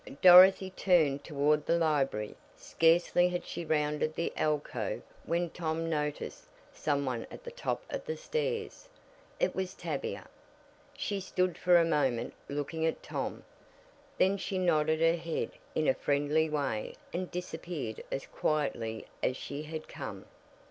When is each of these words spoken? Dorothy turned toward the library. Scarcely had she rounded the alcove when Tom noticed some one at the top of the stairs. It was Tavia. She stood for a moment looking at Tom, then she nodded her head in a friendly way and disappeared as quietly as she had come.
Dorothy 0.19 0.71
turned 0.71 1.23
toward 1.23 1.67
the 1.67 1.77
library. 1.77 2.35
Scarcely 2.55 3.29
had 3.29 3.45
she 3.45 3.63
rounded 3.63 4.15
the 4.15 4.33
alcove 4.35 5.03
when 5.25 5.51
Tom 5.51 5.91
noticed 5.91 6.45
some 6.73 7.05
one 7.05 7.27
at 7.29 7.43
the 7.43 7.51
top 7.51 7.83
of 7.87 8.03
the 8.05 8.17
stairs. 8.17 8.89
It 9.39 9.55
was 9.55 9.75
Tavia. 9.75 10.27
She 10.97 11.19
stood 11.19 11.55
for 11.55 11.77
a 11.77 11.85
moment 11.85 12.33
looking 12.49 12.83
at 12.83 13.03
Tom, 13.03 13.43
then 14.17 14.37
she 14.37 14.57
nodded 14.57 15.01
her 15.01 15.21
head 15.21 15.51
in 15.75 15.87
a 15.87 15.93
friendly 15.93 16.49
way 16.49 16.95
and 17.13 17.29
disappeared 17.29 18.03
as 18.11 18.25
quietly 18.25 19.05
as 19.21 19.37
she 19.37 19.61
had 19.61 19.87
come. 19.87 20.25